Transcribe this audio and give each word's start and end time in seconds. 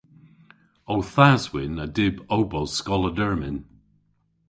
Ow 0.91 1.01
thas 1.13 1.43
-wynn 1.49 1.81
a 1.85 1.87
dyb 1.97 2.15
ow 2.33 2.43
bos 2.51 2.71
skoll 2.79 3.07
a 3.09 3.11
dermyn. 3.17 3.57